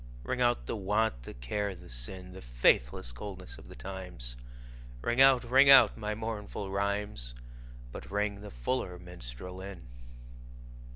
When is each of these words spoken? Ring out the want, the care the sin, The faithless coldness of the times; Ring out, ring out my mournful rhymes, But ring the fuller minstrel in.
Ring 0.23 0.41
out 0.41 0.65
the 0.65 0.75
want, 0.75 1.21
the 1.21 1.33
care 1.35 1.75
the 1.75 1.87
sin, 1.87 2.31
The 2.31 2.41
faithless 2.41 3.11
coldness 3.11 3.59
of 3.59 3.67
the 3.67 3.75
times; 3.75 4.35
Ring 5.03 5.21
out, 5.21 5.43
ring 5.43 5.69
out 5.69 5.95
my 5.95 6.15
mournful 6.15 6.71
rhymes, 6.71 7.35
But 7.91 8.09
ring 8.09 8.41
the 8.41 8.49
fuller 8.49 8.97
minstrel 8.97 9.61
in. 9.61 9.85